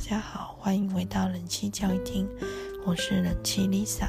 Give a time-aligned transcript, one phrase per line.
[0.00, 2.26] 大家好，欢迎回到人妻教育厅，
[2.86, 4.08] 我是人妻 Lisa。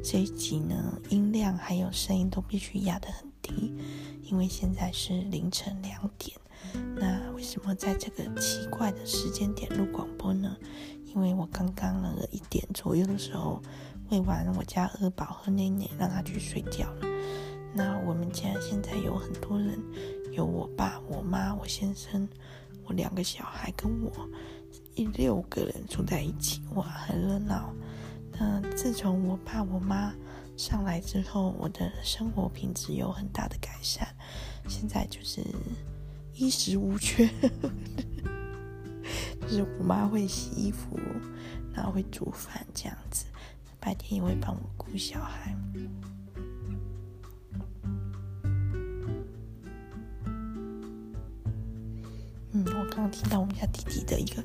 [0.00, 3.74] 这一集呢，音量还有声音都必须压得很低，
[4.22, 6.38] 因为现在是凌晨两点。
[6.94, 10.56] 那为什么在这个奇怪的时间点录广播呢？
[11.04, 13.60] 因为我刚刚呢一点左右的时候
[14.10, 17.08] 喂完我家二宝和奶奶，让他去睡觉了。
[17.74, 19.82] 那我们家现在有很多人，
[20.30, 22.28] 有我爸、我妈、我先生。
[22.86, 24.12] 我两个小孩跟我
[24.94, 27.74] 一六个人住在一起，哇，很热闹。
[28.32, 30.12] 那自从我爸我妈
[30.56, 34.06] 上来之后，我的生活品质有很大的改善。
[34.68, 35.44] 现在就是
[36.32, 37.28] 衣食无缺，
[39.42, 40.98] 就是我妈会洗衣服，
[41.72, 43.26] 然后会煮饭这样子，
[43.78, 45.56] 白天也会帮我顾小孩。
[52.94, 54.44] 刚听到我们家弟弟的一个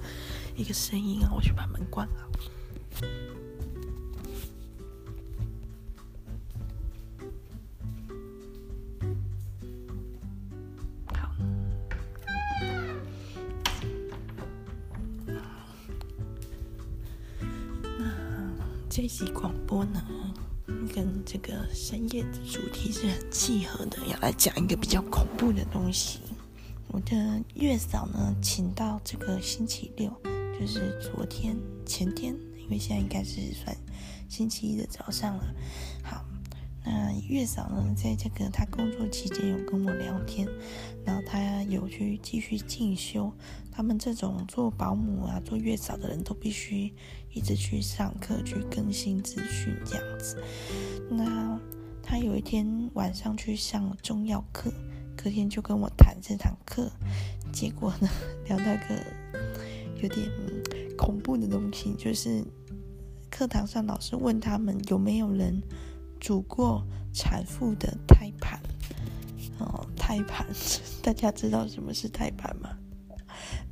[0.55, 2.30] 一个声音啊，我去把门关了。
[11.14, 11.31] 好，
[18.00, 18.11] 那
[18.89, 20.02] 这集广播呢，
[20.94, 26.19] 跟这个深夜的主题是很契合的，要来讲一个比较恐怖的东西。
[27.02, 30.11] 的月嫂呢，请到这个星期六，
[30.59, 33.75] 就是昨天前天，因为现在应该是算
[34.28, 35.44] 星期一的早上了。
[36.03, 36.25] 好，
[36.86, 40.47] 那月嫂呢，在这个她工作期间有跟我聊天，
[41.06, 43.31] 然后她有去继续进修。
[43.72, 46.94] 他们这种做保姆啊、做月嫂的人都必须
[47.31, 50.38] 一直去上课、去更新资讯这样子。
[51.09, 51.59] 那
[52.03, 54.73] 她有一天晚上去上中药课。
[55.22, 56.89] 隔天就跟我谈这堂课，
[57.52, 58.08] 结果呢，
[58.48, 59.03] 聊到个
[60.02, 60.30] 有点
[60.97, 62.41] 恐怖的东西，就是
[63.30, 65.62] 课堂上老师问他们有没有人
[66.22, 68.62] 煮过产妇的胎盘。
[69.57, 70.47] 哦，胎盘，
[71.03, 72.69] 大家知道什么是胎盘吗？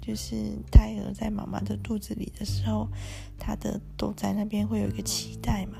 [0.01, 0.35] 就是
[0.69, 2.89] 胎儿在妈妈的肚子里的时候，
[3.39, 5.77] 它的肚在那边会有一个脐带嘛，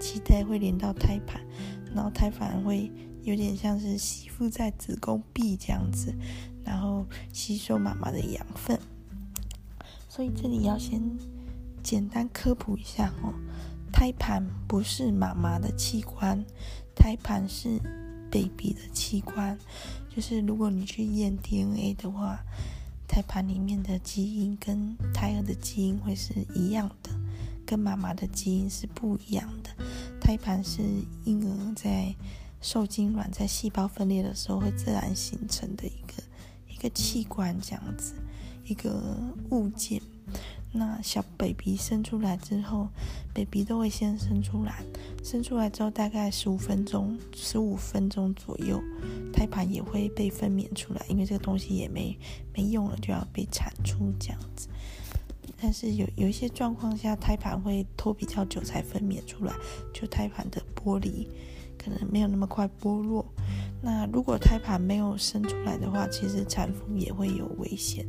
[0.00, 1.44] 脐带会连到胎盘，
[1.92, 2.88] 然后胎盘会。
[3.22, 6.14] 有点像是吸附在子宫壁这样子，
[6.64, 8.78] 然后吸收妈妈的养分。
[10.08, 11.00] 所以这里要先
[11.82, 13.32] 简单科普一下哦，
[13.92, 16.44] 胎盘不是妈妈的器官，
[16.94, 17.78] 胎盘是
[18.30, 19.58] baby 的器官。
[20.08, 22.40] 就是如果你去验 DNA 的话，
[23.06, 27.10] 胎盘里面的基因跟胎儿的基因会是一样的，
[27.64, 29.70] 跟妈妈的基因是不一样的。
[30.20, 30.82] 胎盘是
[31.24, 32.12] 婴儿在
[32.60, 36.22] 受精卵在细胞分裂的时候会自然形成的一个
[36.68, 38.14] 一个器官，这样子
[38.64, 39.16] 一个
[39.50, 40.00] 物件。
[40.70, 42.88] 那小 baby 生出来之后
[43.32, 44.84] ，baby 都会先生出来，
[45.24, 48.78] 生出来之后大概十五分钟，十五分钟左右，
[49.32, 52.18] 胎盘也会被分娩出来，因为这个东西也没
[52.54, 54.68] 没用了，就要被产出这样子。
[55.58, 59.54] 但是有有一些状况下，胎盘会拖比较久才分娩出来，
[59.94, 61.26] 就胎盘的剥离。
[62.10, 63.24] 没有那么快剥落。
[63.80, 68.04] 那如果胎盘没有生出来的话，其实产妇也会有危险，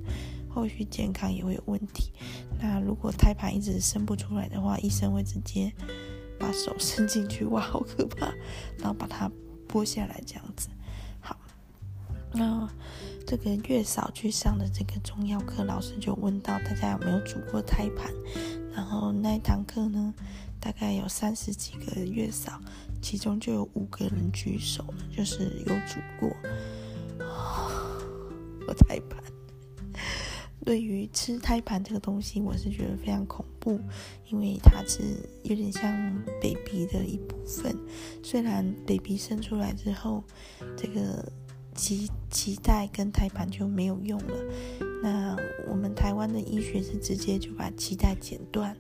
[0.50, 2.12] 后续健康也会有问题。
[2.60, 5.72] 那如果胎盘一直生不出来的话，医生会直接
[6.40, 8.34] 把手伸进去，哇，好可怕！
[8.80, 9.32] 然后把它
[9.68, 10.70] 剥下来，这样子。
[11.20, 11.38] 好，
[12.34, 12.68] 那
[13.28, 18.12] 这个月嫂去上的这个中药课，老师就问到大家有没有煮过胎盘，
[18.74, 20.14] 然后那一堂课呢，
[20.60, 22.60] 大概有三十几个月嫂。
[23.02, 24.84] 其中就有五个人举手，
[25.16, 26.30] 就是有煮过。
[28.68, 29.24] 我胎盘，
[30.66, 33.80] 对于吃胎盘这个东西，我是觉得非常恐怖，
[34.30, 35.02] 因为它是
[35.44, 35.82] 有点像
[36.42, 37.74] baby 的一部分。
[38.22, 40.22] 虽然 baby 生出来之后，
[40.76, 41.26] 这个
[41.74, 44.36] 脐脐带跟胎盘就没有用了，
[45.02, 45.38] 那
[45.70, 48.76] 我们台湾的医学是直接就把脐带剪断。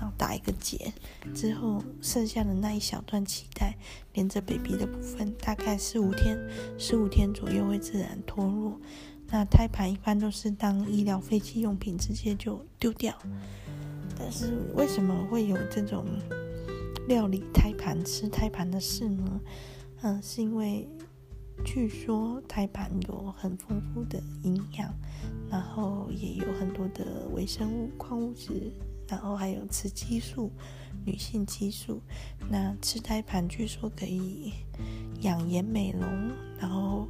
[0.00, 0.90] 然后打一个结，
[1.34, 3.76] 之后剩下的那一小段脐带
[4.14, 6.38] 连着 baby 的部分，大概四五天，
[6.78, 8.80] 十五天左右会自然脱落。
[9.26, 13.14] 那胎盘一般都是当医疗废弃用品，直接就丢掉。
[14.18, 16.06] 但是为什么会有这种
[17.06, 19.40] 料理胎盘、吃胎盘的事呢？
[20.00, 20.88] 嗯，是因为
[21.62, 24.90] 据说胎盘有很丰富的营养，
[25.50, 28.72] 然后也有很多的微生物、矿物质。
[29.10, 30.50] 然后还有雌激素、
[31.04, 32.00] 女性激素。
[32.48, 34.52] 那吃胎盘据说可以
[35.20, 37.08] 养颜美容，然后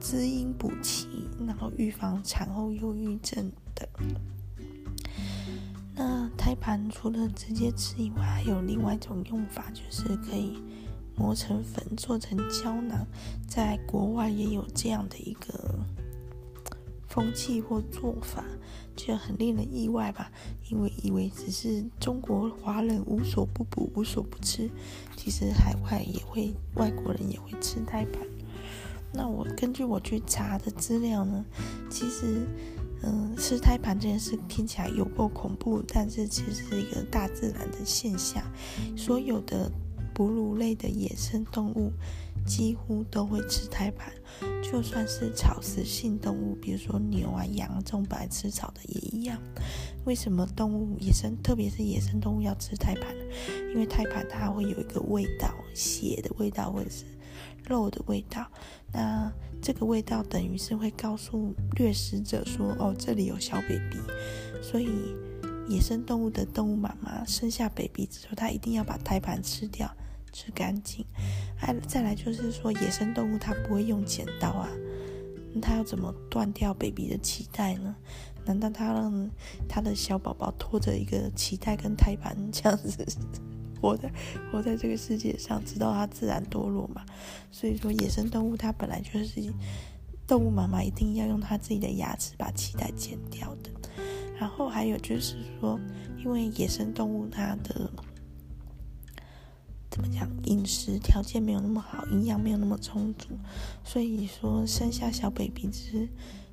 [0.00, 1.06] 滋阴补气，
[1.46, 3.88] 然后预防产后忧郁症的。
[5.94, 6.26] 那。
[6.36, 10.62] 胎盘除了直接吃以外，还有另外一种用法，就是可以
[11.16, 13.04] 磨成粉做成胶囊。
[13.48, 15.76] 在国外也有这样的一个
[17.16, 18.44] 风气或做法，
[18.94, 20.30] 就很令人意外吧？
[20.68, 24.70] 因为以为只是中国华人无所不补、无所不吃，
[25.16, 28.20] 其实海外也会，外国人也会吃胎盘。
[29.14, 31.42] 那我根据我去查的资料呢，
[31.88, 32.46] 其实，
[33.02, 38.42] 嗯，吃胎盘这件事听起来有够恐怖，但是其实是一个大自然的现象。
[38.94, 39.72] 所有的
[40.12, 41.92] 哺乳类的野生动物
[42.46, 44.12] 几乎都会吃胎盘，
[44.62, 49.38] 就算是草食性动物，比如说牛啊、羊这种本来吃草的也一样。
[50.04, 53.14] 为什么动物野生，特别是野生动物要吃胎盘？
[53.72, 57.04] 因为胎盘它会有一个味道，血的味道，或者是。
[57.68, 58.48] 肉的味道，
[58.92, 63.98] 那这个味道等于是会告诉掠食者说：“哦，这里有小 baby。”
[64.62, 64.88] 所以
[65.68, 69.92] 野生动物的动物妈妈生下 baby 之后，它一定要把胎盘吃掉，
[70.32, 71.04] 吃干净。
[71.66, 74.68] 还再来就是说，野生动物它不会用剪刀啊，
[75.52, 77.96] 那它要怎么断掉 baby 的脐带呢？
[78.44, 79.30] 难道它让
[79.68, 83.04] 它的小宝宝拖着一个脐带跟胎盘这样子？
[83.80, 84.08] 活在
[84.52, 87.04] 活在这个世界上，直到它自然堕落嘛。
[87.50, 89.52] 所以说，野生动物它本来就是
[90.24, 93.70] 动物妈妈一定要用它自己的牙齿把脐带剪掉的。
[94.38, 95.80] 然后还有就是说，
[96.16, 97.90] 因为野生动物它的
[99.96, 103.28] 怎么讲，饮食条件没有那么好，营养没有那么充足，
[103.82, 106.06] 所以说生下小 baby 只。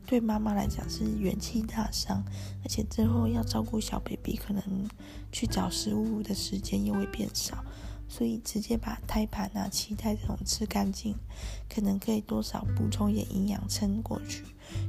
[0.05, 2.23] 对妈妈来讲是元气大伤，
[2.63, 4.63] 而且之后要照顾小 baby，可能
[5.29, 7.61] 去找食物的时间又会变少，
[8.07, 11.13] 所以直接把胎盘啊、脐带这种吃干净，
[11.69, 14.45] 可能可以多少补充一点营养撑过去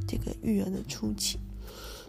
[0.07, 1.41] 这个育儿的初期。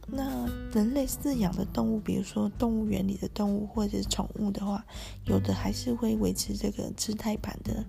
[0.08, 4.86] 那人类饲养的动物，比如说动物园里的动物或者宠物的话，
[5.26, 7.86] 有的还是会维持这个吃胎盘的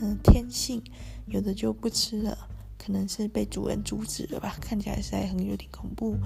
[0.00, 0.82] 嗯天性，
[1.26, 2.36] 有的就不吃了。
[2.82, 6.16] 可能是被主人阻止了吧，看起来实在很有点恐怖。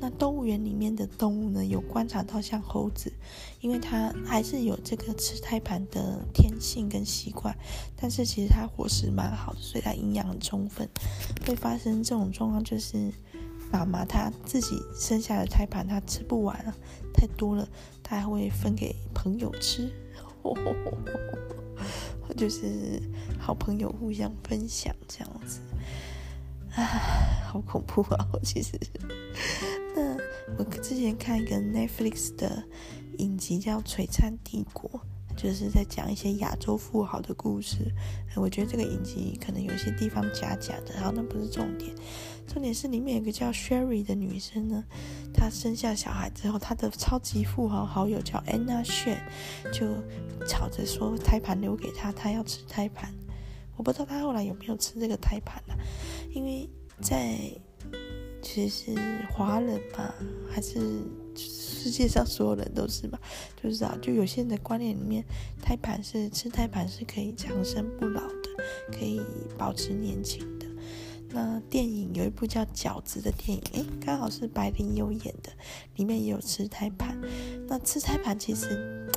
[0.00, 3.12] 那动物园里面的动物呢，有观察到像猴子，
[3.60, 7.54] 因为它还是有这个吃胎盘的天性跟习惯，
[7.96, 10.88] 但是其实它伙食蛮好的，所以它营养很充分。
[11.46, 13.12] 会发生这种状况，就是
[13.70, 16.74] 妈妈她自己生下的胎盘她吃不完了，
[17.12, 17.68] 太多了，
[18.02, 19.90] 她还会分给朋友吃。
[22.36, 23.02] 就是
[23.38, 25.60] 好朋友互相分享这样子，
[26.74, 26.82] 啊，
[27.46, 28.26] 好恐怖啊！
[28.42, 28.78] 其实，
[29.94, 30.16] 那
[30.56, 32.64] 我之前看一个 Netflix 的
[33.18, 34.88] 影集叫《璀璨帝国》。
[35.42, 37.78] 就是在讲一些亚洲富豪的故事，
[38.36, 41.94] 我觉得这个影集可能有些地方假假的，然后那不是重点，
[42.46, 44.84] 重点是里面有个叫 Sherry 的女生呢，
[45.32, 49.16] 她生下小孩之后，她的超级富豪好友叫 Anna Shen
[49.72, 49.86] 就
[50.46, 53.10] 吵着说胎盘留给她，她要吃胎盘，
[53.78, 55.72] 我不知道她后来有没有吃这个胎盘啊，
[56.34, 56.68] 因为
[57.00, 57.38] 在
[58.42, 59.00] 其实是
[59.32, 60.12] 华人嘛，
[60.50, 60.78] 还是？
[61.82, 63.18] 世界上所有人都是嘛，
[63.62, 65.24] 就是啊，就有些人的观念里面，
[65.62, 68.48] 胎盘是吃胎盘是可以长生不老的，
[68.92, 69.20] 可以
[69.56, 70.66] 保持年轻的。
[71.30, 75.50] 那电影有一部叫《饺子》的电影，诶，刚好是白灵优演的，
[75.96, 77.18] 里面也有吃胎盘。
[77.66, 79.08] 那吃胎盘其实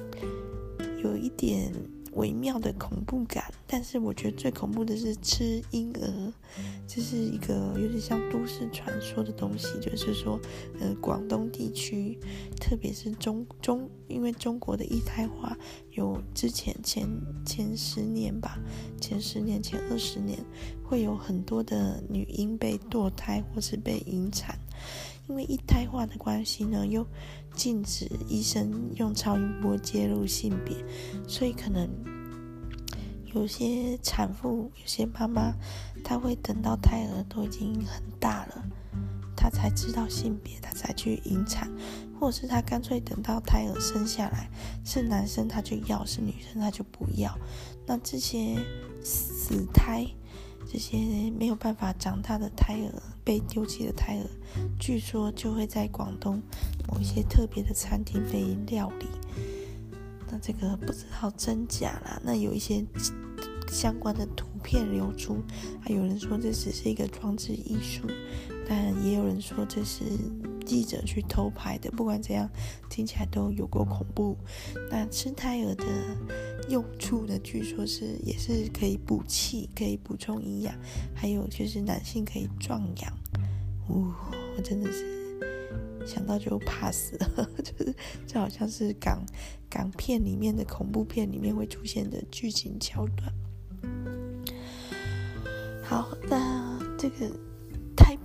[1.03, 1.73] 有一点。
[2.15, 6.33] 微妙的恐怖感，但是我觉得最恐怖的是吃婴儿，
[6.87, 10.39] 这是一个有点像都市传说的东西，就是说，
[10.79, 12.19] 呃，广东地区，
[12.59, 15.57] 特别是中中，因为中国的一胎化
[15.91, 17.07] 有之前前
[17.45, 18.59] 前十年吧，
[19.01, 20.37] 前十年前二十年，
[20.83, 24.57] 会有很多的女婴被堕胎或是被引产。
[25.27, 27.07] 因为一胎化的关系呢，又
[27.53, 30.75] 禁止医生用超音波揭露性别，
[31.27, 31.89] 所以可能
[33.33, 35.53] 有些产妇、有些妈妈，
[36.03, 38.63] 她会等到胎儿都已经很大了，
[39.35, 41.71] 她才知道性别，她才去引产，
[42.19, 44.49] 或者是她干脆等到胎儿生下来
[44.83, 47.33] 是男生，她就要；是女生，她就不要。
[47.85, 48.57] 那这些
[49.01, 50.05] 死胎。
[50.71, 50.97] 这些
[51.37, 54.25] 没有办法长大的胎儿，被丢弃的胎儿，
[54.79, 56.41] 据说就会在广东
[56.87, 59.05] 某一些特别的餐厅被料理。
[60.31, 62.19] 那这个不知道真假啦。
[62.23, 62.83] 那有一些
[63.71, 65.37] 相关的图片流出，
[65.81, 68.07] 还有人说这只是一个装置艺术，
[68.67, 70.03] 但也有人说这是
[70.65, 71.91] 记者去偷拍的。
[71.91, 72.49] 不管怎样，
[72.89, 74.37] 听起来都有够恐怖。
[74.89, 75.85] 那吃胎儿的。
[76.69, 80.73] 用处呢，据说是也是可以补气，可以补充营养，
[81.13, 83.13] 还有就是男性可以壮阳。
[83.89, 84.15] 呜、哦，
[84.55, 87.93] 我真的是想到就怕死了， 就是
[88.25, 89.25] 这好像是港
[89.69, 93.29] 港片里面的恐怖片里面会出现的剧情桥段。
[95.83, 97.29] 好，那这个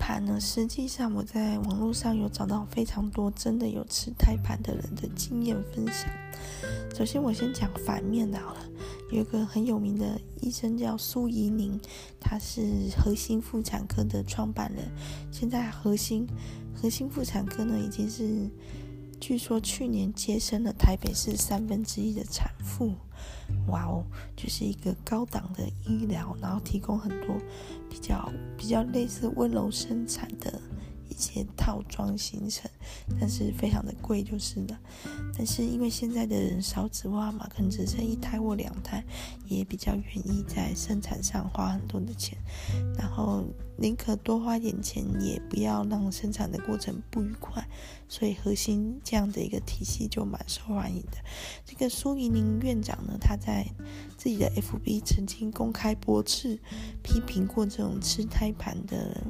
[0.08, 6.10] 盘呢，实际上我在网络上有找到非常多真的有吃胎盘的人的经验分享。
[6.96, 8.60] 首先，我先讲反面的好了。
[9.12, 11.78] 有一个很有名的医生叫苏怡宁，
[12.18, 14.90] 他是核心妇产科的创办人。
[15.30, 16.26] 现在核心
[16.74, 18.48] 核心妇产科呢，已经是
[19.20, 22.94] 据说去年接生了台北市三分之一的产妇。
[23.68, 24.04] 哇哦，
[24.37, 27.37] 就是一个高档的医疗，然后提供很多
[27.88, 30.60] 比较比较类似温柔生产的。
[31.18, 32.70] 一些套装行程，
[33.18, 34.78] 但是非常的贵就是了。
[35.37, 39.04] 但是因为现在的人少子化嘛，可能只剩一胎或两胎，
[39.48, 42.38] 也比较愿意在生产上花很多的钱，
[42.96, 43.44] 然后
[43.76, 47.66] 宁可多花点钱，也不要让生产的过程不愉快。
[48.08, 51.18] 所以核心这样的一个体系就蛮受欢迎的。
[51.64, 53.66] 这个苏怡宁院长呢，他在
[54.16, 56.58] 自己的 FB 曾经公开驳斥
[57.02, 59.20] 批评过这种吃胎盘的。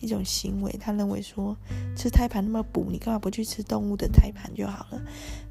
[0.00, 1.56] 一种行为，他认为说
[1.96, 5.02] 吃胎盘那么补，你干嘛不去吃动物的胎盘就好了？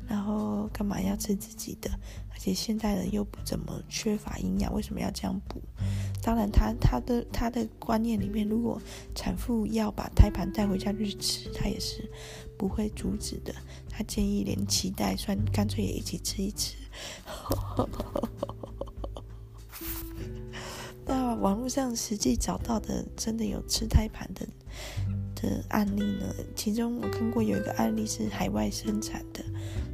[0.07, 1.89] 然后干嘛要吃自己的？
[2.31, 5.61] 而且现代人又不怎么缺乏营养，为什么要这样补？
[6.21, 8.81] 当然他，他的他的观念里面，如果
[9.13, 12.09] 产妇要把胎盘带回家去吃，他也是
[12.57, 13.53] 不会阻止的。
[13.89, 16.75] 他建议连脐带算干脆也一起吃一吃。
[21.07, 24.45] 那网络上实际找到的真的有吃胎盘的
[25.35, 26.25] 的案例呢？
[26.55, 29.43] 其中我看过有一个案例是海外生产的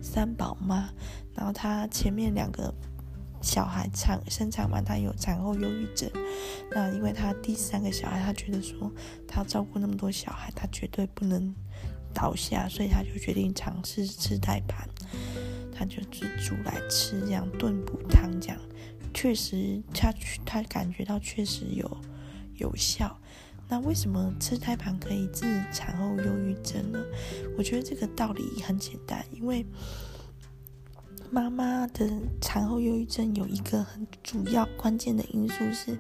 [0.01, 0.89] 三宝妈，
[1.35, 2.73] 然后她前面两个
[3.41, 6.09] 小孩产生产完，她有产后忧郁症。
[6.71, 8.91] 那因为她第三个小孩，她觉得说
[9.27, 11.53] 她照顾那么多小孩，她绝对不能
[12.13, 14.87] 倒下，所以她就决定尝试吃胎盘，
[15.71, 18.57] 她就只煮来吃，这样炖补汤这样。
[19.13, 20.13] 确实，他
[20.45, 21.97] 他感觉到确实有
[22.55, 23.19] 有效。
[23.69, 26.99] 那为什么吃胎盘可以治产后忧郁症呢？
[27.57, 29.65] 我觉得这个道理很简单，因为
[31.31, 32.09] 妈妈的
[32.41, 35.97] 产后忧郁症有一个很主要关键的因素是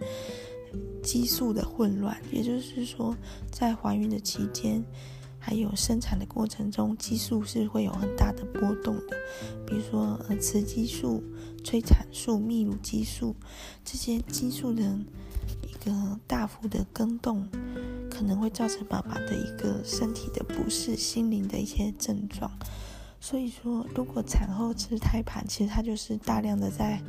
[1.01, 3.15] 激素的混乱，也就是说，
[3.49, 4.83] 在怀孕的期间。
[5.45, 9.17] 还有生产的过程中，激素是会有很大的波动的，
[9.67, 11.21] 比如说呃雌激素、
[11.65, 13.35] 催产素、泌乳激素
[13.83, 14.81] 这些激素的
[15.61, 17.45] 一个大幅的更动，
[18.09, 22.49] 可能会造成爸爸的一个身体的不适、心灵的一些症状。
[23.23, 27.01] 所以说，如果产后吃胎盘，其实它就是大量的在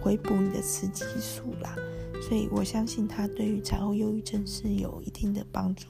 [0.00, 1.74] 回补你的雌激素啦。
[2.22, 5.86] 所以我相信它对于产后忧郁症是有一定的帮助，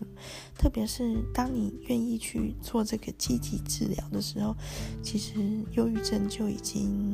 [0.57, 4.57] 特别是当你愿意去做这个积极治疗的时候，
[5.03, 5.35] 其实
[5.73, 7.13] 忧郁症就已经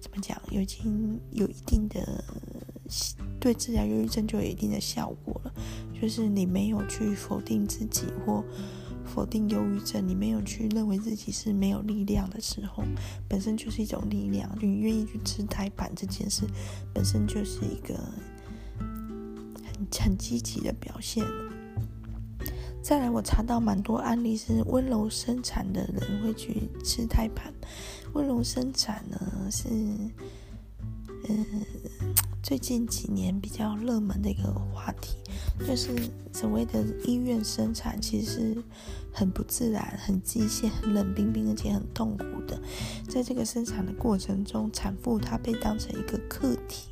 [0.00, 2.24] 怎么讲，已经有一定的
[3.38, 5.54] 对治疗忧郁症就有一定的效果了，
[6.02, 8.44] 就是你没有去否定自己或。
[9.08, 12.84] 否定忧郁症，你没有去认为自己是没有力量的时候，
[13.28, 14.48] 本身就是一种力量。
[14.60, 16.46] 你愿意去吃胎盘这件事，
[16.94, 17.94] 本身就是一个
[19.64, 21.24] 很很积极的表现。
[22.82, 27.52] 再来，我查到蛮多案例是温柔生产的人会去吃胎盘。
[28.12, 29.18] 温柔生产呢，
[29.50, 29.68] 是
[31.28, 31.44] 嗯。
[32.42, 35.16] 最近几年比较热门的一个话题，
[35.66, 35.94] 就是
[36.32, 38.62] 所谓的医院生产，其实是
[39.12, 42.58] 很不自然、很机械、很冷冰冰，而且很痛苦的。
[43.08, 46.88] 在这个生产的过程中，产妇她被当成一个客体。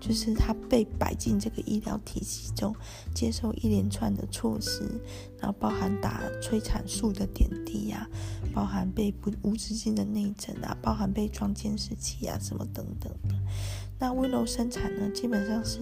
[0.00, 2.76] 就是她被摆进这个医疗体系中，
[3.14, 5.00] 接受一连串的措施，
[5.40, 13.34] 然后包含打催产素的点滴呀、啊，包含被不无止境的内诊啊，包含被装监视器啊，什么等等的。
[13.98, 15.78] 那温柔生产呢，基本上是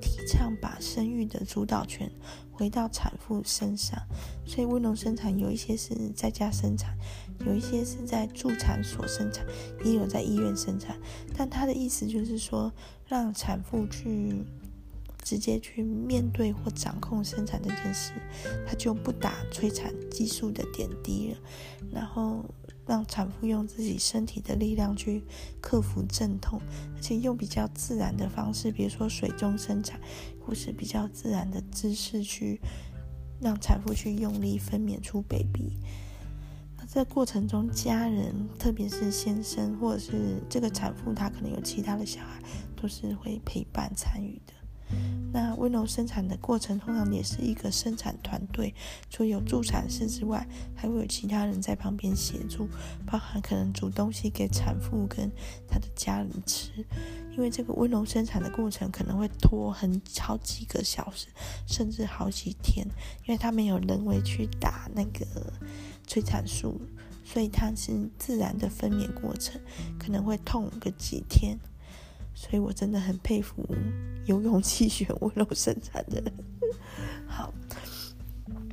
[0.00, 2.10] 提倡把生育的主导权
[2.50, 3.98] 回到产妇身上，
[4.46, 6.96] 所以温柔生产有一些是在家生产。
[7.46, 9.46] 有一些是在助产所生产，
[9.82, 10.94] 也有在医院生产，
[11.34, 12.70] 但他的意思就是说，
[13.06, 14.44] 让产妇去
[15.22, 18.12] 直接去面对或掌控生产这件事，
[18.66, 21.38] 他就不打催产激素的点滴了，
[21.90, 22.44] 然后
[22.90, 25.22] 让产妇用自己身体的力量去
[25.60, 26.60] 克服阵痛，
[26.96, 30.00] 而且用比较自然的方式，比如说水中生产，
[30.44, 32.60] 或是比较自然的姿势去
[33.40, 35.78] 让产妇去用力分娩出 baby。
[36.76, 42.42] 那在过程中，家人，特别是先生或者是这个产妇，她可能有其他的小孩，
[42.74, 44.52] 都是会陪伴参与的。
[45.32, 48.74] 那温柔生产的过程通常也是一个生产团队，
[49.08, 52.68] 除有助产士之外，还会有其他人在旁边协助，
[53.06, 55.30] 包含可能煮东西给产妇跟
[55.68, 56.84] 她的家人吃。
[57.30, 61.28] 因为这个温柔生产的过程可能会拖很好几个小时，
[61.66, 62.84] 甚至好几天，
[63.24, 65.24] 因为他没有人为去打那个
[66.06, 66.80] 催产素，
[67.24, 69.60] 所以它是自然的分娩过程，
[69.98, 71.56] 可能会痛个几天。
[72.40, 73.62] 所以我真的很佩服
[74.24, 76.32] 有勇气选温柔生产的人。
[77.28, 77.52] 好，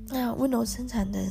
[0.07, 1.21] 那温柔生产的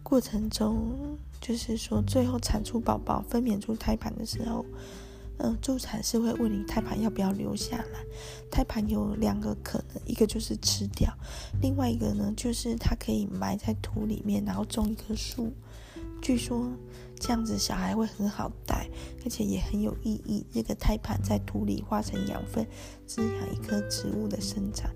[0.00, 4.64] 过程中，就是说最后产出宝宝、分娩出胎盘的时候，
[5.38, 7.98] 嗯、助产士会问你胎盘要不要留下来。
[8.48, 11.12] 胎盘有两个可能，一个就是吃掉，
[11.60, 15.52] 另外一个呢，就是它可以埋在土里面，然后种一棵树。
[16.22, 16.72] 据说。
[17.20, 18.84] 这样子小孩会很好带，
[19.24, 20.44] 而且也很有意义。
[20.52, 22.66] 这个胎盘在土里化成养分，
[23.06, 24.90] 滋养一棵植物的生长。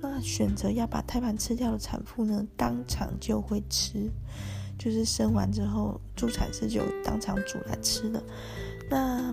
[0.00, 4.10] 那选择要把胎盘吃掉的产妇呢，当场就会吃，
[4.76, 8.20] 就是生完之后，助产士就当场煮来吃了。
[8.90, 9.32] 那。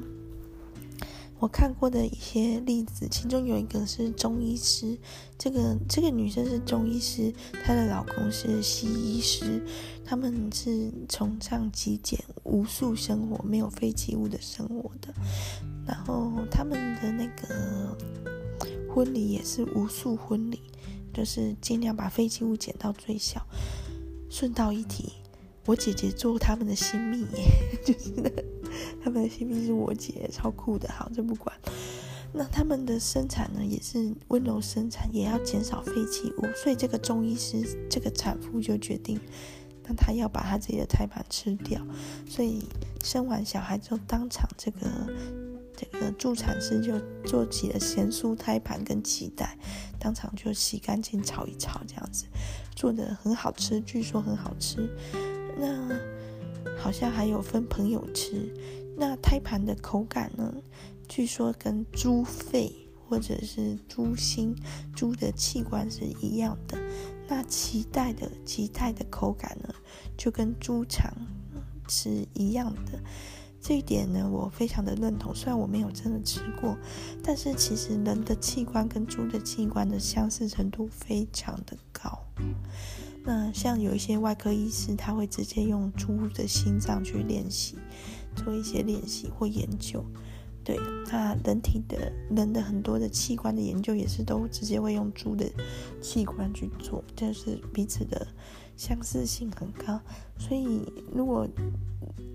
[1.37, 4.97] 我看过的一些例子，其中有一个是中医师，
[5.37, 7.31] 这个这个女生是中医师，
[7.63, 9.61] 她的老公是西医师，
[10.03, 15.13] 他们是崇尚极简无塑生活，没有废弃物的生活的。
[15.85, 17.95] 然后他们的那个
[18.89, 20.61] 婚礼也是无塑婚礼，
[21.13, 23.45] 就是尽量把废弃物减到最小。
[24.29, 25.11] 顺道一提，
[25.65, 27.25] 我姐姐做他们的新秘，
[27.85, 28.54] 就是。
[29.03, 30.89] 他们的新秘是我姐，超酷的。
[30.89, 31.55] 好，这不管。
[32.37, 36.45] 那他们的生产呢，也是温柔生产，也要减少废弃物。
[36.53, 39.17] 所以这个中医师，这个产妇就决定，
[39.83, 41.81] 那她要把她自己的胎盘吃掉。
[42.27, 42.61] 所以
[43.05, 44.79] 生完小孩之后，当场这个
[45.77, 49.57] 这个助产师就做起了咸酥胎盘跟脐带，
[49.97, 52.25] 当场就洗干净炒一炒，这样子
[52.75, 54.89] 做的很好吃，据说很好吃。
[55.57, 56.14] 那。
[56.77, 58.53] 好像还有分朋友吃，
[58.97, 60.53] 那胎盘的口感呢？
[61.07, 62.73] 据说跟猪肺
[63.07, 64.55] 或者是猪心、
[64.95, 66.77] 猪的器官是一样的。
[67.27, 69.73] 那脐带的脐带的口感呢，
[70.17, 71.11] 就跟猪肠
[71.87, 72.99] 是一样的。
[73.59, 75.33] 这一点呢，我非常的认同。
[75.33, 76.77] 虽然我没有真的吃过，
[77.23, 82.27] 但是其实人的器官跟猪的器官的相似程度非常的高。
[83.25, 87.75] 那像有一些外科医师，他会直接用猪的心脏去练习，
[88.35, 90.05] 做一些练习或研究。
[90.63, 90.79] 对，
[91.11, 95.45] 那人体的人的很多的器官的研究也是都直接会用猪的
[96.01, 98.27] 器官去做，就是彼此的
[98.75, 99.99] 相似性很高。
[100.39, 100.81] 所以
[101.13, 101.47] 如果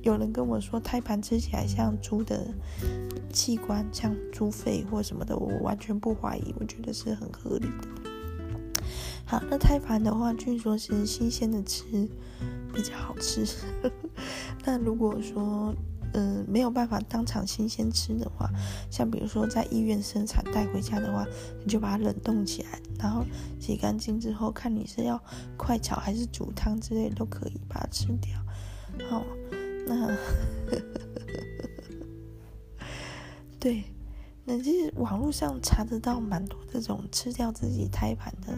[0.03, 2.55] 有人跟我说胎盘吃起来像猪的
[3.33, 8.09] 器官，像猪肺或什么的，我完全不怀疑，我觉得是很合理的。
[9.24, 11.85] 好，那胎盘的话，据说是新鲜的吃
[12.74, 13.46] 比较好吃。
[14.64, 15.74] 那如果说，
[16.14, 18.50] 嗯、没有办法当场新鲜吃的话，
[18.90, 21.24] 像比如说在医院生产带回家的话，
[21.62, 23.24] 你就把它冷冻起来，然后
[23.61, 25.22] 洗干净之后，看你是要
[25.56, 28.37] 快炒还是煮汤之类都可以把它吃掉。
[29.09, 29.24] 好，
[29.87, 30.16] 那
[33.61, 33.85] 对。
[34.58, 38.56] 其实网络上查得到蛮多这种吃掉自己胎盘的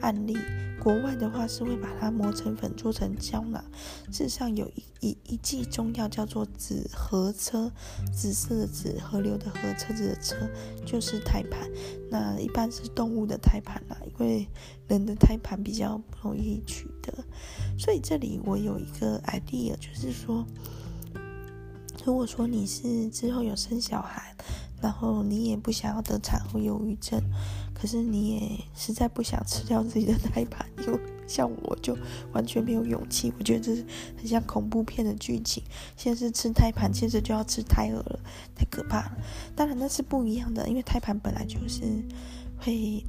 [0.00, 0.36] 案例。
[0.78, 3.64] 国外的话是会把它磨成粉做成胶囊。
[4.12, 7.72] 事实上有一一一剂中药叫做紫河车，
[8.14, 10.36] 紫色的紫，河流的河，车子的车，
[10.84, 11.68] 就是胎盘。
[12.08, 14.46] 那一般是动物的胎盘啦，因为
[14.86, 17.12] 人的胎盘比较不容易取得。
[17.76, 20.46] 所以这里我有一个 idea，就是说，
[22.04, 24.36] 如果说你是之后有生小孩。
[24.80, 27.20] 然后你也不想要得产后忧郁症，
[27.74, 31.96] 可是你也实在不想吃掉自己的胎盘， 因为像我就
[32.32, 33.32] 完全没有勇气。
[33.38, 33.84] 我觉得这是
[34.16, 35.62] 很像恐怖片的剧情，
[35.96, 38.20] 先是吃胎盘，接着就要吃胎儿了，
[38.54, 39.16] 太可怕了。
[39.56, 41.82] 当然那是不一样的，因为胎盘本来就是
[42.58, 43.02] 会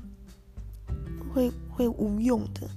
[1.33, 2.69] 会会无用的，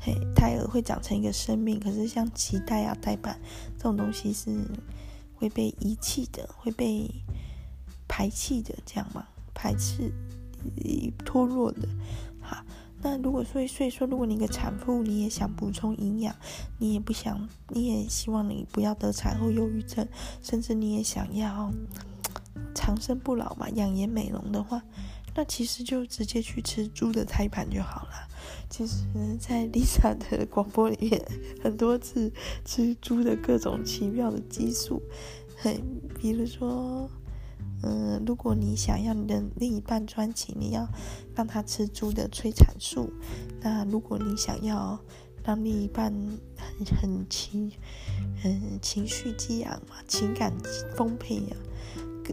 [0.00, 3.38] 嘿，胎儿会长成一个生命，可是像脐带啊、胎盘
[3.76, 4.50] 这种东西是
[5.34, 7.08] 会被遗弃的，会被。
[8.08, 10.12] 排气的这样嘛，排斥
[11.24, 11.86] 脱落的。
[12.40, 12.64] 好，
[13.02, 16.34] 那如果所以，所以说，如果你一个产妇，你也想补充营养，
[16.78, 20.08] 你也不想，你也希望你不要得产后忧郁症，
[20.42, 21.70] 甚至你也想要
[22.74, 24.82] 长生不老嘛，养颜美容的话，
[25.34, 28.28] 那其实就直接去吃猪的胎盘就好了。
[28.70, 29.04] 其实，
[29.38, 31.22] 在 Lisa 的广播里面，
[31.62, 32.32] 很多次
[32.64, 35.02] 吃猪的各种奇妙的激素，
[35.56, 35.80] 很，
[36.18, 37.08] 比如说。
[37.82, 40.88] 嗯、如果你想要你的另一半专情，你要
[41.34, 43.10] 让他吃猪的催产素；
[43.60, 44.98] 那如果你想要
[45.44, 46.12] 让另一半
[46.56, 47.70] 很很情，
[48.44, 50.52] 嗯，情绪激昂嘛，情感
[50.96, 51.56] 丰沛呀、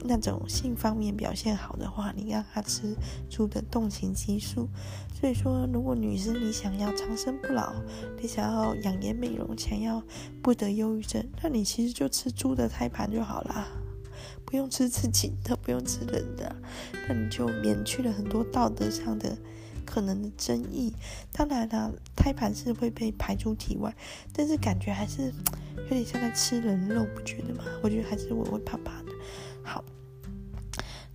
[0.04, 2.96] 那种性方面表现好的话，你让他吃
[3.30, 4.68] 猪的动情激素。
[5.14, 7.74] 所以说，如果女生你想要长生不老，
[8.22, 10.04] 你想要养颜美容，想要
[10.42, 13.66] 不得忧郁症，那你其实就吃猪的胎盘就好啦，
[14.56, 16.56] 不用吃自己的，不用吃人的，
[17.10, 19.38] 那你就免去了很多道德上的
[19.84, 20.94] 可能的争议。
[21.34, 23.94] 当然了，胎盘是会被排出体外，
[24.32, 25.24] 但是感觉还是
[25.76, 27.66] 有点像在吃人肉，不觉得吗？
[27.84, 29.12] 我觉得还是我会怕怕的。
[29.62, 29.84] 好，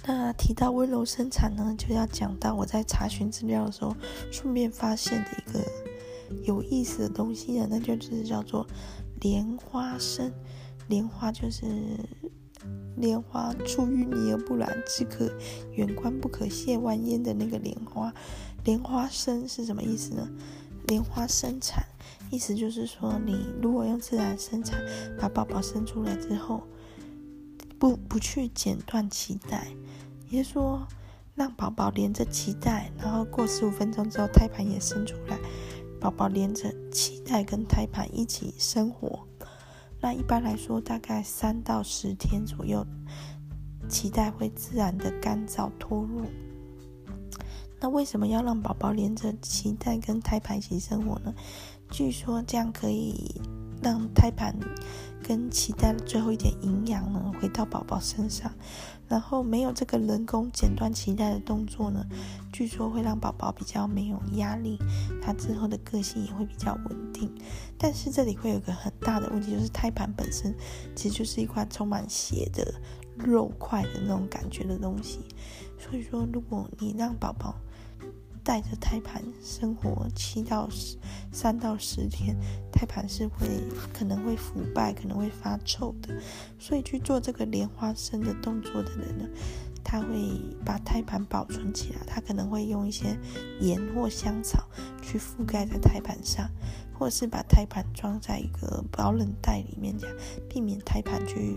[0.05, 3.96] 那提到温柔生产呢，就要讲到我在查询资料的时候，
[4.31, 8.66] 顺便发现的一个有意思的东西呢，那就是叫做
[9.22, 10.31] 莲花生。
[10.88, 11.64] 莲花就是
[13.00, 15.30] 莲花出淤泥而不染，只可
[15.72, 18.12] 远观不可亵玩焉的那个莲花。
[18.64, 20.28] 莲花生是什么意思呢？
[20.86, 21.84] 莲花生产，
[22.30, 24.78] 意思就是说，你如果用自然生产，
[25.18, 26.62] 把宝宝生出来之后。
[27.78, 29.68] 不不去剪断脐带，
[30.28, 30.86] 也就是说，
[31.34, 35.38] 让宝宝连着脐带，然后过十五分钟之后，胎盘也生出来，
[35.98, 39.26] 宝宝连着脐带跟胎盘一起生活。
[40.00, 42.86] 那一般来说，大概三到十天左右，
[43.88, 46.24] 脐带会自然的干燥脱落。
[47.78, 51.34] 那为什么要让宝宝连着脐带跟胎盘一起生活呢？
[51.90, 53.40] 据说这样可以
[53.82, 54.54] 让胎盘。
[55.22, 58.50] 跟脐带的最后一点营养呢，回到宝宝身上，
[59.06, 62.04] 然后没有这个人工剪断脐带的动作呢，
[62.52, 64.78] 据说会让宝宝比较没有压力，
[65.22, 67.30] 他之后的个性也会比较稳定。
[67.78, 70.52] 但是这里会有个很大的问题，就是胎盘本身
[70.96, 72.74] 其实就是一块充满血的
[73.16, 75.20] 肉块的那种感觉的东西，
[75.78, 77.54] 所以说如果你让宝宝
[78.42, 80.96] 带着胎盘生活七到十
[81.31, 82.37] 三到十天，
[82.72, 83.46] 胎盘是会
[83.92, 86.14] 可能会腐败，可能会发臭的。
[86.59, 89.29] 所以去做这个莲花生的动作的人呢，
[89.85, 90.07] 他会
[90.64, 93.16] 把胎盘保存起来，他可能会用一些
[93.61, 94.68] 盐或香草
[95.03, 96.50] 去覆盖在胎盘上，
[96.98, 100.16] 或是把胎盘装在一个保冷袋里面，这样
[100.48, 101.55] 避免胎盘去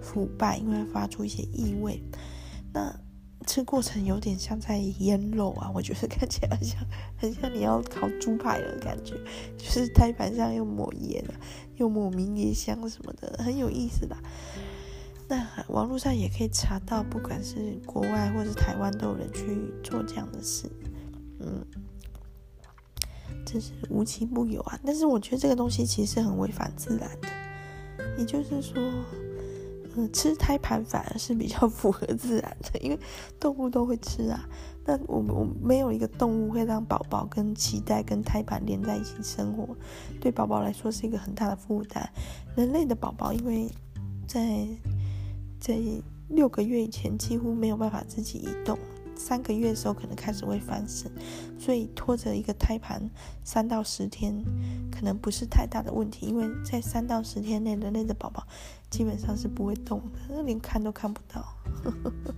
[0.00, 2.02] 腐败，因为发出一些异味。
[2.72, 3.03] 那。
[3.46, 6.78] 这过程有点像在腌肉啊，我觉得看起来很像，
[7.16, 9.14] 很像你要烤猪排的感觉，
[9.56, 11.34] 就是胎盘上又抹盐啊，
[11.76, 14.18] 又抹迷迭香什么的，很有意思吧？
[15.28, 20.68] 那网络上也可以查到，不管是国外或是台湾，都有人去做这样的事，
[21.40, 21.64] 嗯，
[23.46, 24.78] 真是无奇不有啊。
[24.84, 27.28] 但是我觉得这个东西其实是很违反自然的，
[28.18, 28.82] 也就是说。
[29.96, 32.98] 嗯，吃胎盘反而是比较 符合自然的，因为
[33.38, 34.48] 动物都会吃啊。
[34.84, 39.74] 那我我没有一个动物会让宝宝跟脐带跟胎盘连在一起生活，
[40.20, 42.08] 对宝宝来说是一个很大的负担。
[42.56, 43.70] 人类的宝宝因为
[44.26, 44.66] 在
[45.58, 45.78] 在
[46.28, 48.78] 六个月以前几乎没有办法自己移动。
[49.16, 51.10] 三个月的时候可能开始会翻身，
[51.58, 53.10] 所以拖着一个胎盘
[53.42, 54.44] 三到十天
[54.90, 58.46] 可能不是太大的问题，因为在三到十天内，人类的宝宝
[58.90, 61.40] 基本上是不会动的，连看都看不到，
[61.82, 62.34] 呵 呵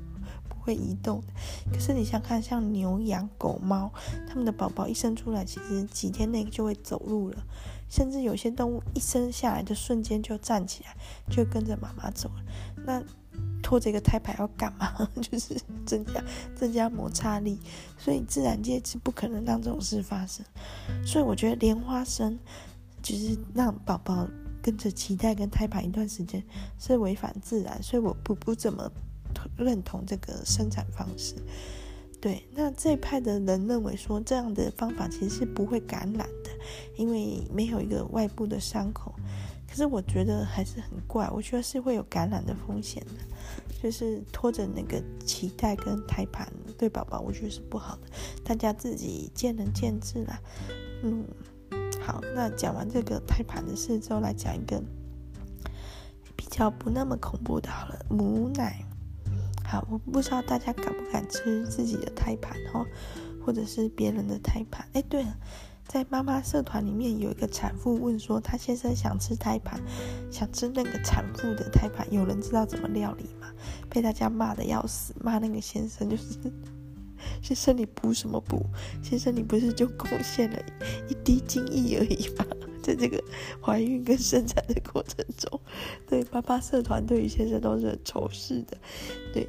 [0.48, 1.26] 不会移动的。
[1.72, 3.92] 可是你想看，像牛、羊、狗、猫，
[4.28, 7.44] 它们的宝宝一生出来，其实几天内就会走路了，
[7.88, 10.96] 甚至有些动物一生下来的瞬间就站起来，
[11.30, 12.42] 就跟着妈妈走了。
[12.84, 13.02] 那
[13.62, 15.08] 拖着一个胎盘要干嘛？
[15.20, 16.22] 就是增加
[16.54, 17.58] 增加摩擦力，
[17.98, 20.44] 所以自然界是不可能让这种事发生。
[21.04, 22.38] 所以我觉得莲花生
[23.02, 24.26] 就是让宝宝
[24.62, 26.42] 跟着脐带跟胎盘一段时间
[26.78, 28.90] 是违反自然，所以我不不怎么
[29.56, 31.34] 认同这个生产方式。
[32.20, 36.50] 对，那这一派的人认为说这样的方法其实是不会感染的，
[36.96, 39.14] 因为没有一个外部的伤口。
[39.68, 43.12] 可是我觉得还是很怪，我觉得是会有感染的风险的。
[43.82, 48.02] 就是拖着那个脐带跟胎盘对宝宝，我觉得是不好的。
[48.42, 50.40] 大家自己见仁见智啦。
[51.02, 51.24] 嗯，
[52.00, 54.82] 好，那讲完这个胎盘的事之后，来讲一个
[56.34, 58.82] 比较不那么恐怖的，好了，母奶。
[59.62, 62.84] 好，我不知道大家敢不敢吃自己的胎盘哦，
[63.44, 64.88] 或者是别人的胎盘。
[64.94, 65.36] 哎，对了。
[65.88, 69.80] 在妈妈社团里面，有一个产妇问说，她先生想吃胎盘，
[70.30, 73.48] 想吃那个产妇的胎盘，有人知道怎么料理吗？
[73.88, 76.38] 被大家骂得要死，骂那个先生就是，
[77.40, 78.66] 先生你补什么补？
[79.02, 80.58] 先生你不是就贡献了
[81.08, 82.44] 一滴精液而已吗？
[82.82, 83.20] 在这个
[83.60, 85.60] 怀孕跟生产的过程中，
[86.06, 88.76] 对爸爸社团对于先生都是很仇视的，
[89.32, 89.44] 对，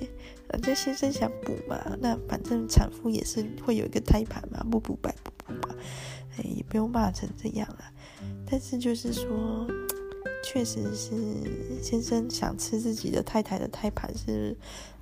[0.49, 5.75] 人家先生想补嘛，那反正产妇也是会有一个胎盘嘛，不补白不补嘛，
[6.43, 7.83] 也不用骂成这样了，
[8.49, 9.67] 但是就是说，
[10.43, 11.15] 确实是
[11.81, 14.55] 先生想吃自己的太太的胎盘是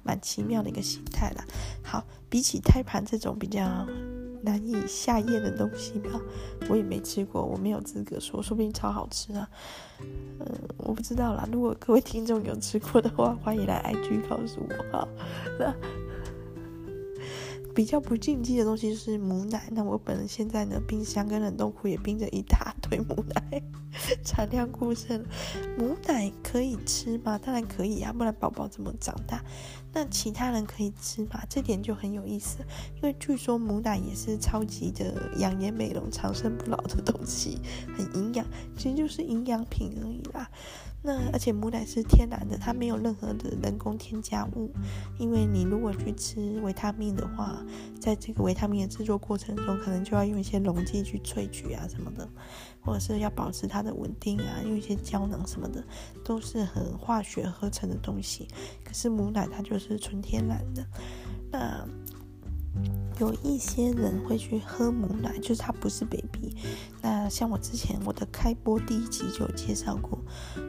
[0.04, 1.46] 蛮奇妙的一个心态啦。
[1.84, 3.88] 好，比起胎盘这种比较。
[4.44, 6.22] 难以下咽的东西吧，
[6.70, 9.50] 我也没吃过，我没有资格说，说不定超好吃啊。
[10.00, 11.50] 嗯，我不知道啦。
[11.52, 15.08] 如果各位听众有吃过的话，欢迎来 IG 告诉我哈。
[15.58, 15.74] 那
[17.76, 19.68] 比较不禁忌的东西是母奶。
[19.72, 23.62] 那我本人现在呢，冰箱跟冷冻库也冰着一大堆母奶，
[24.24, 25.24] 产量过剩。
[25.78, 27.38] 母奶可以吃吗？
[27.38, 29.44] 当然可以啊，不然宝宝怎么长大？
[29.94, 31.42] 那其他人可以吃吗？
[31.50, 32.60] 这点就很有意思，
[32.96, 37.60] 因为据说母奶也是超级的养颜美容、长生不老的东西，
[37.98, 38.46] 很营养，
[38.78, 40.50] 其实就是营养品而已啦。
[41.06, 44.74] 那而且母奶是天然的，它没有任何的人工添加物。
[45.20, 47.64] 因为你如果去吃维他命的话，
[48.00, 52.28] 在这个维他命的制作过程中，可能就要用一些溶剂去萃取啊什么的，
[52.82, 55.84] 或者是要保持它的稳定啊，用一些胶囊什么的，
[56.24, 58.48] 都是很化学合成的东西。
[58.84, 60.84] 可是母奶它就是纯天然的。
[61.52, 61.88] 那
[63.20, 66.54] 有一些人会去喝母奶，就是它不是 baby。
[67.02, 70.20] 那像我之前我的开播第一集就有介绍过，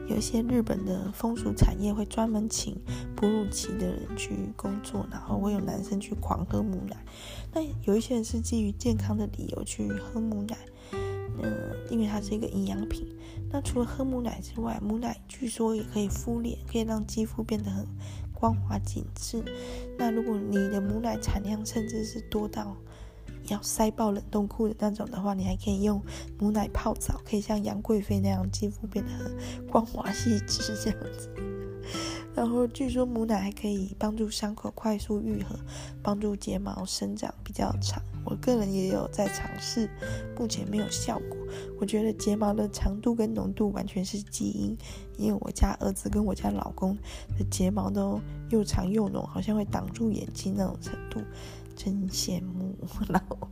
[0.07, 2.79] 有一些日本的风俗产业会专门请
[3.17, 6.95] 哺乳期的人去工作，然后会有男生去狂喝母奶。
[7.53, 10.57] 那有一些人是基于健康的理由去喝母奶，
[10.93, 11.53] 嗯，
[11.89, 13.05] 因为它是一个营养品。
[13.49, 17.85] 那除了喝母奶之外，母奶据说也可以敷脸，可以让肌肤变得很。
[18.39, 19.43] 光滑紧致。
[19.97, 22.77] 那如果你的母奶产量甚至是多到
[23.47, 25.99] 要塞爆冷冻库的那种的话，你还可以用
[26.37, 31.56] 母奶泡澡，可以像杨贵妃那样肌肤变得很光滑细致这样子。
[32.37, 35.55] 然后据说母奶还可以帮助伤口快速愈合，
[36.03, 37.99] 帮助睫毛生长比较长。
[38.23, 39.89] 我个人也有在尝试，
[40.37, 41.35] 目前没有效果。
[41.79, 44.77] 我觉得睫毛的长度跟浓度完全是基因，
[45.17, 46.95] 因为我家儿子跟我家老公
[47.39, 48.21] 的睫毛都
[48.51, 51.19] 又长又浓，好像会挡住眼睛那种程度，
[51.75, 52.75] 真羡慕。
[53.09, 53.49] 然后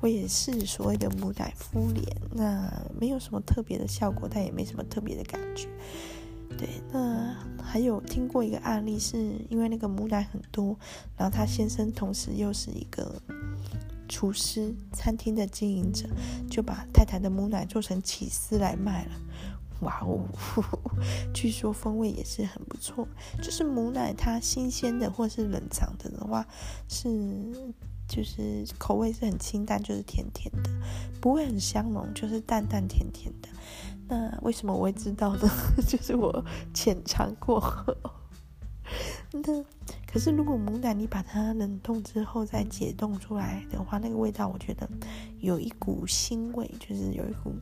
[0.00, 5.68] 我也是所谓的母奶敷脸，那没有什么特别的效果，但也没什么特别的感觉。
[6.58, 9.16] 对，那还有听过一个案例，是
[9.48, 10.76] 因为那个母奶很多，
[11.16, 13.20] 然后他先生同时又是一个
[14.08, 16.06] 厨师、餐厅的经营者，
[16.50, 19.12] 就把太太的母奶做成起司来卖了。
[19.80, 20.20] 哇哦，
[21.34, 23.08] 据说风味也是很不错。
[23.42, 26.46] 就是母奶它新鲜的或是冷藏的的话，
[26.88, 27.08] 是
[28.14, 30.70] 就是口味是很清淡，就是甜甜的，
[31.18, 33.48] 不会很香浓，就是淡淡甜甜的。
[34.06, 35.48] 那为什么我会知道呢？
[35.88, 36.44] 就是我
[36.74, 37.58] 浅尝过。
[39.32, 39.64] 那
[40.06, 44.86] 可是如果母奶你把它冷冻之后再解冻出来的话，那个味道我觉得
[45.40, 47.54] 有一股腥味，就是有一股。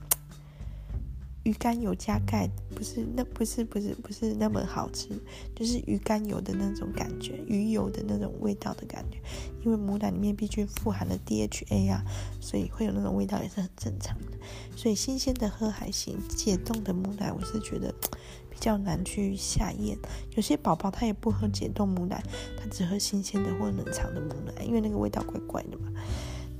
[1.45, 5.09] 鱼肝油加钙不是，那不是不是不是那么好吃，
[5.55, 9.19] 就是鱼肝油的那种感觉，鱼油的那种味道的感觉。
[9.65, 12.05] 因为母奶里面毕竟富含了 DHA 啊，
[12.41, 14.39] 所以会有那种味道也是很正常的。
[14.77, 17.95] 所以新鲜的喝还行，解冻的母奶我是觉得
[18.51, 19.97] 比较难去下咽。
[20.37, 22.23] 有些宝宝他也不喝解冻母奶，
[22.59, 25.91] 他只喝新鲜的或冷藏的母奶，因为那个味道怪怪的嘛。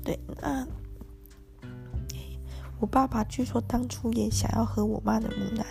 [0.03, 0.67] 对，那。
[2.81, 5.63] 我爸爸据说当初也想要喝我妈的母奶，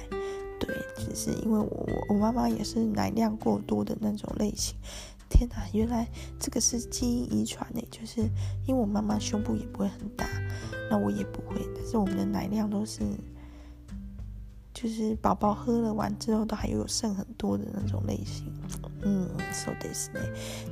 [0.61, 4.77] 对，只是因为我我我妈妈也是奶量过多的那种类型。
[5.29, 8.21] 天哪，原来这个是基因遗传诶，就是
[8.65, 10.25] 因为我妈妈胸部也不会很大，
[10.89, 13.03] 那我也不会，但是我们的奶量都是，
[14.73, 18.53] 就是宝宝喝了完之后都还有剩很多的那种类型。
[19.03, 20.21] 嗯，so this 呢，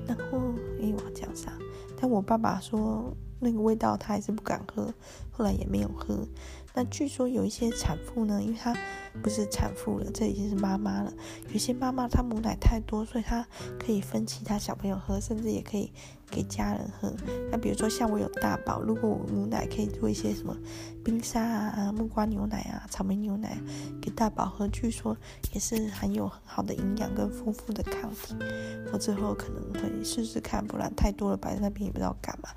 [0.07, 0.39] 然后
[0.81, 1.53] 诶，我要讲啥？
[2.01, 3.13] 但我爸爸说。
[3.41, 4.93] 那个味道他还是不敢喝，
[5.31, 6.27] 后来也没有喝。
[6.75, 8.77] 那据说有一些产妇呢，因为她
[9.21, 11.13] 不是产妇了，这已经是妈妈了。
[11.51, 13.45] 有些妈妈她母奶太多，所以她
[13.81, 15.91] 可以分其他小朋友喝，甚至也可以
[16.31, 17.13] 给家人喝。
[17.51, 20.57] 那比如说像我有大宝，如果我母奶可以做一些什么
[21.05, 23.59] 冰沙啊、木瓜牛奶啊、草莓牛奶
[24.01, 25.17] 给大宝喝，据说
[25.53, 28.37] 也是含有很好的营养跟丰富的抗体。
[28.93, 32.51] 我之后可能会试试看，不然太多了摆在那边也不知道干嘛。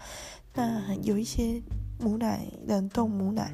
[0.53, 1.61] 那有一些
[1.99, 3.53] 母奶冷冻母奶，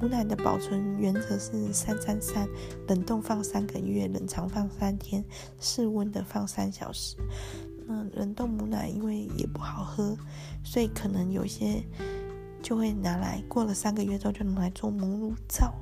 [0.00, 2.48] 母奶的保存原则是三三三，
[2.88, 5.24] 冷冻放三个月，冷藏放三天，
[5.60, 7.16] 室温的放三小时。
[7.86, 10.16] 那冷冻母奶因为也不好喝，
[10.64, 11.82] 所以可能有些
[12.62, 15.74] 就会拿来过了三个月之后就拿来做母乳皂，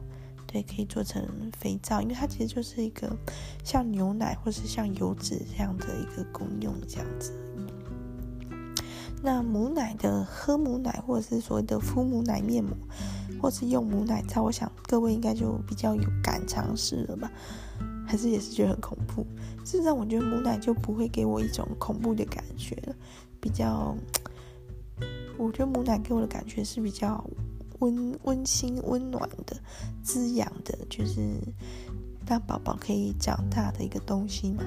[0.46, 1.22] 对，可以做成
[1.56, 3.14] 肥皂，因为它其实就是一个
[3.62, 7.32] 像牛奶或是像油脂这样的一个功用这样子。
[9.22, 12.72] 那母奶的喝母奶，或者是所谓的敷母奶面膜，
[13.40, 17.30] 或是用母奶皂，我想各位应该就比较有敢尝试了吧？
[18.06, 19.26] 还是也是觉得很恐怖？
[19.64, 22.94] 事实上，我觉得母奶就不会给我一种恐怖的感觉了，
[23.40, 23.96] 比较，
[25.36, 27.22] 我觉得母奶给我的感觉是比较
[27.80, 29.56] 温温馨、温暖的、
[30.02, 31.36] 滋养的，就是。
[32.28, 34.62] 让宝宝可以长大的一个东西嘛，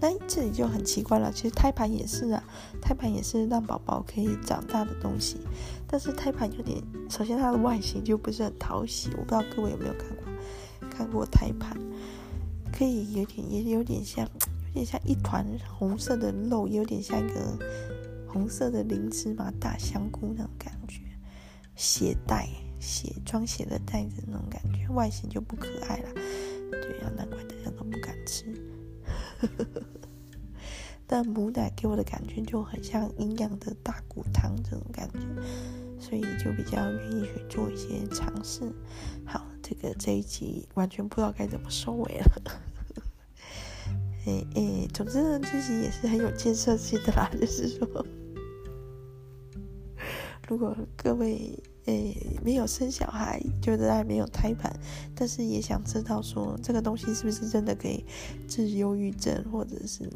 [0.00, 1.30] 那这里就很奇怪了。
[1.32, 2.42] 其实胎盘也是啊，
[2.82, 5.38] 胎盘也是让宝宝可以长大的东西。
[5.86, 9.10] 但是胎盘有点，首先它的外形就不是很讨喜。
[9.12, 11.78] 我不知道各位有没有看过，看过胎盘，
[12.72, 14.28] 可以有点也有点像，
[14.68, 17.56] 有点像一团红色的肉，有点像一个
[18.26, 21.00] 红色的灵芝麻大香菇那种感觉，
[21.76, 22.48] 血袋
[22.80, 26.08] 血装血的袋子那种感觉，外形就不可爱了。
[26.70, 28.46] 对呀，难怪大家都不敢吃。
[31.06, 35.18] 但母奶给我的感觉就很像营养的大骨汤这种感觉，
[36.00, 38.62] 所以就比较愿意去做一些尝试。
[39.26, 42.42] 好，这个这一集完全不知道该怎么收尾了。
[44.26, 48.06] 哎哎，总之呢，这集也是很有建设性的啦，就是说，
[50.48, 51.62] 如果各位。
[51.86, 54.74] 诶，没有生小孩，就是还没有胎盘，
[55.14, 58.04] 但是也想知道说这个东西是不是真的可以
[58.48, 60.10] 治忧郁症，或者是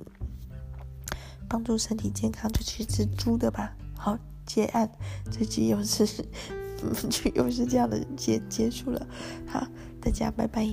[1.48, 3.76] 帮助身体健康，就去吃猪的吧。
[3.94, 4.90] 好，结案，
[5.30, 6.06] 这集又是，
[7.10, 9.06] 这， 又是这样的结结束了。
[9.46, 9.66] 好，
[10.00, 10.66] 大家拜拜。